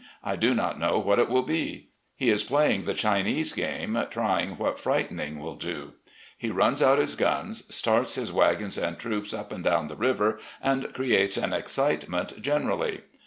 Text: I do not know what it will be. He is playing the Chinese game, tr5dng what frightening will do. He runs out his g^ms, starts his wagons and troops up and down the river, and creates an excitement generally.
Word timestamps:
I 0.23 0.35
do 0.35 0.55
not 0.55 0.79
know 0.79 0.97
what 0.97 1.19
it 1.19 1.29
will 1.29 1.43
be. 1.43 1.89
He 2.15 2.31
is 2.31 2.43
playing 2.43 2.81
the 2.85 2.95
Chinese 2.95 3.53
game, 3.53 3.93
tr5dng 3.93 4.57
what 4.57 4.79
frightening 4.79 5.37
will 5.37 5.53
do. 5.53 5.93
He 6.39 6.49
runs 6.49 6.81
out 6.81 6.97
his 6.97 7.15
g^ms, 7.15 7.71
starts 7.71 8.15
his 8.15 8.33
wagons 8.33 8.79
and 8.79 8.97
troops 8.97 9.31
up 9.31 9.51
and 9.51 9.63
down 9.63 9.89
the 9.89 9.95
river, 9.95 10.39
and 10.59 10.91
creates 10.95 11.37
an 11.37 11.53
excitement 11.53 12.41
generally. 12.41 13.01